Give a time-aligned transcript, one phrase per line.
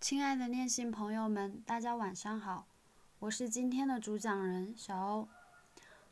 [0.00, 2.66] 亲爱的念信朋友们，大家晚上好，
[3.18, 5.28] 我是今天的主讲人小欧。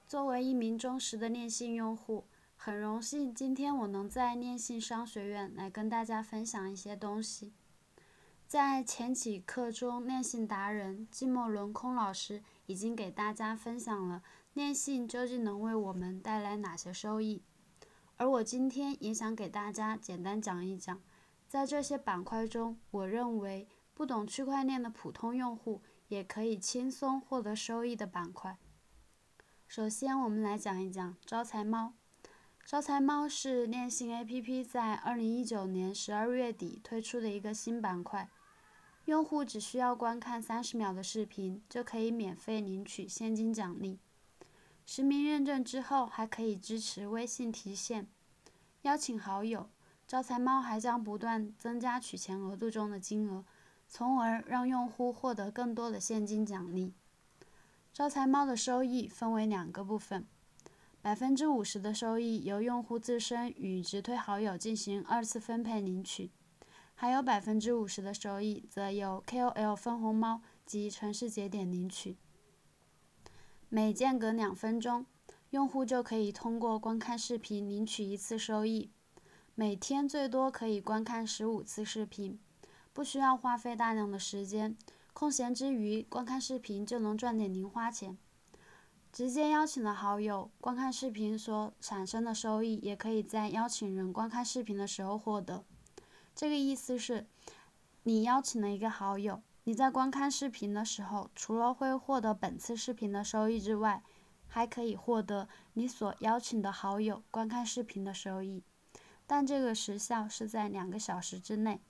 [0.06, 7.54] 作为一名忠实的念信用户，很荣幸今天我能在念信商学院来跟大家分享一些东西。
[8.46, 17.42] 在前几课中，念信达人寂寞轮空老师已经给大家分享了念信究竟能为我们带来哪些收益，
[18.18, 21.00] 而我今天也想给大家简单讲一讲，
[21.48, 23.66] 在这些板块中，我认为。
[23.98, 28.56] 不懂区块链的普通用户也可以轻松获得收益的板块。
[29.66, 31.94] 首先，我们来讲一讲招财猫。
[32.64, 38.30] 招财猫是链信 APP 在2019年12月底推出的一个新板块，
[39.06, 43.98] 用户只需要观看30秒的视频，就可以免费领取现金奖励。
[44.86, 48.06] 实名认证之后，还可以支持微信提现、
[48.82, 49.68] 邀请好友。
[50.06, 53.44] 招财猫还将不断增加取钱额度中的金额。
[53.88, 56.92] 从而让用户获得更多的现金奖励。
[57.92, 60.26] 招财猫的收益分为两个部分，
[61.00, 66.30] 百分之五十的收益由用户自身与直推好友进行二次分配领取，
[66.94, 72.16] 还有百分之五十的收益则由 KOL 分红猫及城市节点领取。
[73.68, 75.06] 每间隔两分钟，
[75.50, 78.90] 用户就可以通过观看视频领取一次收益，
[79.54, 82.38] 每天最多可以观看十五次视频。
[82.98, 84.76] 不需要花费大量的时间，
[85.12, 88.18] 空闲之余观看视频就能赚点零花钱。
[89.12, 95.64] 直接邀请了好友观看视频所产生的收益，也可以在邀请人观看视频的时候获得。
[96.34, 97.28] 这个意思是，
[98.02, 104.02] 你邀请了一个好友，你在观看视频的时候，除了会获得本次视频的收益之外，
[104.48, 108.64] 还可以获得你所邀请的好友观看视频的收益，
[109.24, 111.80] 但这个时效是在两个小时之内。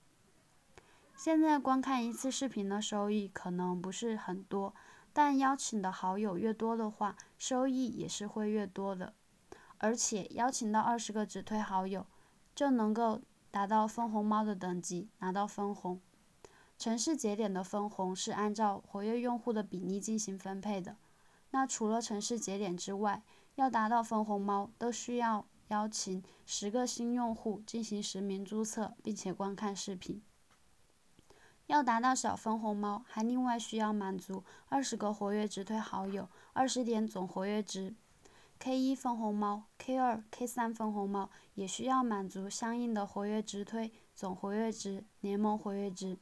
[1.21, 4.73] 现在观看一次视频的收益可能不是很多，
[5.11, 9.13] 但邀请的好友越多的话，收益也是会越多的。
[9.79, 12.05] 而且邀请到二十个直推好友，
[12.55, 13.19] 就能够
[13.51, 15.99] 达到分红猫的等级，拿到分红。
[16.77, 20.95] 城市节点的分红是按照活跃用户的比例进行分配的。
[21.51, 23.21] 那除了城市节点之外，
[23.55, 30.21] 要达到分红猫，都需要邀请十个新用户进行实名注册，并且观看视频。
[31.69, 37.93] 要达到小分红猫，还另外需要满足二十个活跃直推好友，二十点总活跃值。
[38.57, 46.17] K 一分红猫、K 二、K 三分红猫也需要满足相应的活跃直推总活跃值、联盟活跃值。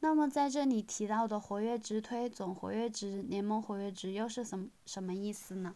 [0.00, 5.74] 那么在这里提到的活跃直推总活跃值、联盟活跃值又是什么什么意思呢？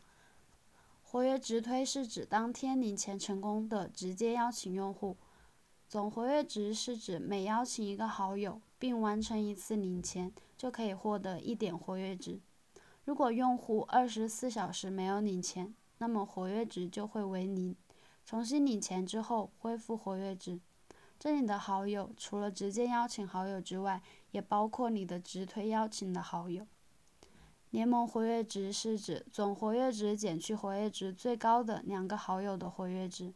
[1.03, 5.17] 活跃直推是指当天领钱成功的直接邀请用户。
[5.91, 12.39] 总活跃值是指每邀请一个好友并完成一次领钱，就可以获得一点活跃值。
[13.05, 17.75] 如果用户二十四小时没有领钱，那么活跃值就会为零。
[18.25, 20.61] 重新领钱之后恢复活跃值。
[21.19, 24.01] 这里的好友除了直接邀请好友之外，
[24.31, 26.65] 也包括你的直推邀请的好友。
[27.71, 33.35] 联盟活跃值是指总活跃值减去活跃值最高的两个好友的活跃值。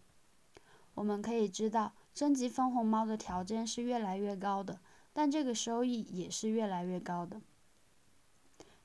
[0.94, 1.94] 我们可以知道。
[2.14, 4.78] 升级分红猫的条件是越来越高的，
[5.12, 7.41] 但这个收益也是越来越高的。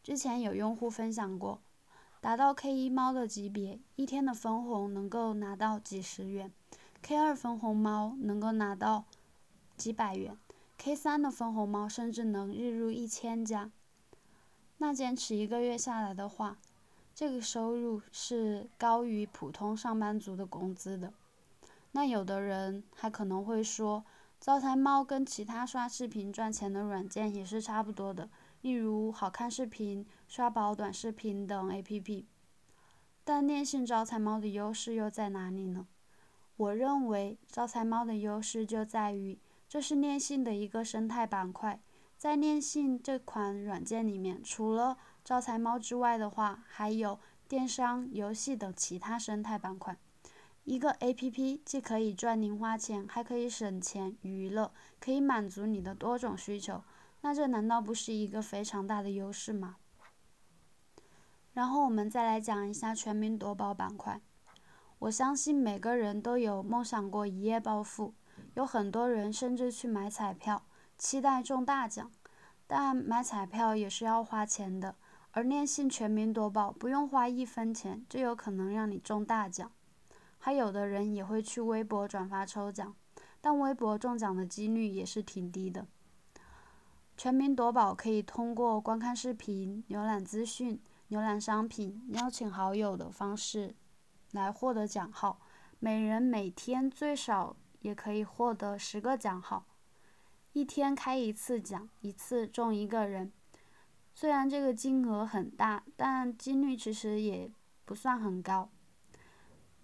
[0.01, 1.61] 之前有用户分享过，
[2.19, 6.51] 达到 K 一猫的级别，一天的分红能够拿到几十元
[7.03, 9.05] ；K 二分红猫能够拿到
[9.77, 10.35] 几百元
[10.79, 13.69] ；K 三的分红猫甚至能日入一千加。
[14.79, 16.57] 那坚持一个月下来的话，
[17.13, 21.13] 这个收入是高于普通上班族的工资的。
[21.91, 24.05] 那有的人还可能会说，
[24.39, 28.29] 招财猫跟其他刷视频赚钱的软件也是差不多的，
[28.61, 32.25] 例如好看视频、刷宝短视频等 APP。
[33.23, 35.87] 但链信招财猫的优势又在哪里呢？
[36.57, 41.81] 我认为招财猫的优势就在于，这是链信的一个生态板块。
[42.17, 49.97] 在链信这款软件里面，除了招财猫之外的话，还有电商、游戏等其他生态板块。
[50.69, 56.83] 一个 APP 既可以赚零花钱，还可以省钱娱乐，可以满足你的多种需求，
[57.21, 59.77] 那这难道不是一个非常大的优势吗？
[61.53, 64.21] 然后我们再来讲一下全民夺宝板块。
[64.99, 68.13] 我相信每个人都有梦想过一夜暴富，
[68.53, 70.67] 有很多人甚至去买彩票，
[70.99, 72.11] 期待中大奖。
[72.67, 74.95] 但买彩票也是要花钱的，
[75.31, 79.71] 而链信全民夺宝不用花一分钱，就有可能让你中大奖。
[80.49, 82.95] 还有的人也会去微博转发抽奖，
[83.39, 85.85] 但微博中奖的几率也是挺低的。
[87.15, 90.81] 全民夺宝可以通过观看视频、浏览资讯、
[91.11, 93.75] 浏览商品、邀请好友的方式
[94.31, 95.39] 来获得奖号。
[95.77, 99.63] 每人每天最少也可以获得十个奖号，
[100.53, 103.31] 一天开一次奖，一次中一个人。
[104.15, 107.51] 虽然这个金额很大，但几率其实也
[107.85, 108.67] 不算很高。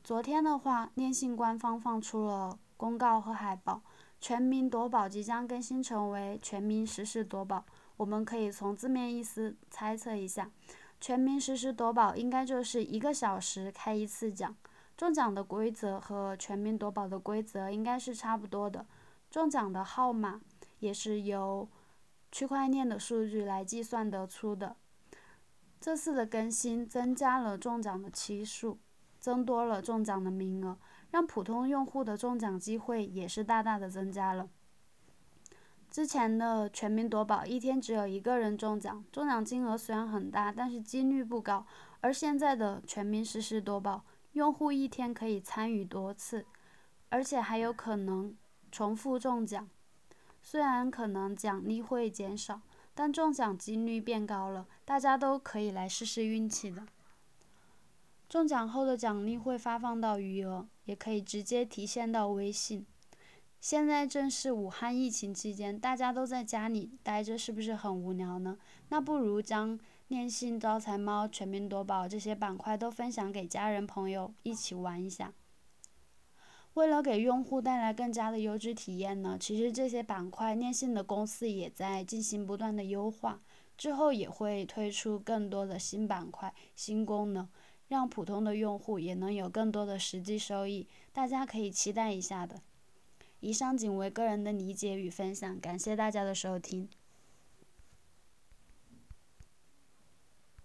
[0.06, 3.82] 昨天的话，电信官方放出了公告和海报，
[4.22, 7.66] 全民夺宝即将更新成为全民实时夺宝。
[7.98, 10.52] 我们可以从字面意思猜测一下，
[11.02, 14.56] 全民实时夺宝应该就是一个小时开一次奖。
[14.96, 18.86] 中奖的规则和全民夺宝的规则应该是差不多的，
[19.32, 20.40] 中奖的号码
[20.82, 21.68] 也是由
[22.32, 24.76] 区块链的数据来计算得出的。
[25.82, 28.78] 这次的更新增加了中奖的期数。
[29.26, 30.78] 增多了中奖的名额，
[31.10, 34.48] 让普通用户的中奖机会也是大大的增加了。
[35.90, 41.66] 之前的全民夺宝一天只有一个人中奖，中奖金额虽然很大，但是几率不高。
[42.02, 46.46] 而现在的全民实时夺宝，用户一天可以参与多次，
[47.10, 48.38] 而且还有可能
[48.72, 49.68] 重复中奖。
[50.44, 52.62] 虽然可能奖励会减少，
[52.94, 56.86] 但中奖几率变高了，大家都可以来试试运气的。
[58.28, 62.86] 中奖后的奖励会发放到余额，也可以直接提现到微信。
[63.62, 68.58] 现在正是武汉疫情期间，大家都在家里待着，是不是很无聊呢？
[68.90, 75.34] 那不如将链信、招财猫、全民夺宝这些板块都分享给家人朋友一起玩一下。
[76.76, 83.42] 为了给用户带来更加的优质体验呢，其实这些板块链信的公司也在进行不断的优化，
[83.78, 87.48] 之后也会推出更多的新板块、新功能。
[87.88, 92.62] 让普通的用户也能有更多的实际收益，大家可以期待一下的。
[93.42, 96.90] 以上仅为个人的理解与分享，感谢大家的收听。